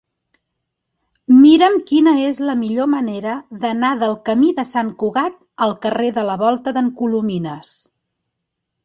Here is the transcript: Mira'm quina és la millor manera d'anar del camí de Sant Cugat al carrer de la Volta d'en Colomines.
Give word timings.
Mira'm 1.41 1.75
quina 1.91 2.13
és 2.29 2.39
la 2.49 2.55
millor 2.61 2.89
manera 2.93 3.35
d'anar 3.65 3.91
del 4.05 4.15
camí 4.31 4.49
de 4.61 4.65
Sant 4.69 4.89
Cugat 5.05 5.37
al 5.67 5.77
carrer 5.85 6.09
de 6.17 6.25
la 6.31 6.39
Volta 6.45 6.75
d'en 6.79 6.91
Colomines. 7.03 7.77